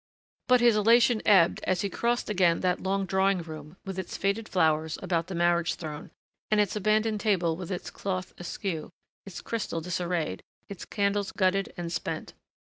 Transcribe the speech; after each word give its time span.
But 0.47 0.61
his 0.61 0.75
elation 0.75 1.21
ebbed 1.27 1.59
as 1.65 1.81
he 1.81 1.87
crossed 1.91 2.27
again 2.27 2.61
that 2.61 2.81
long 2.81 3.05
drawing 3.05 3.43
room 3.43 3.77
with 3.85 3.99
its 3.99 4.17
faded 4.17 4.49
flowers 4.49 4.97
about 5.03 5.27
the 5.27 5.35
marriage 5.35 5.75
throne, 5.75 6.09
and 6.49 6.59
its 6.59 6.75
abandoned 6.75 7.19
table 7.19 7.55
with 7.55 7.71
its 7.71 7.91
cloth 7.91 8.33
askew, 8.39 8.89
its 9.27 9.41
crystal 9.41 9.79
disarrayed, 9.79 10.41
its 10.67 10.85
candles 10.85 11.31
gutted 11.31 11.71
and 11.77 11.93
spent. 11.93 12.33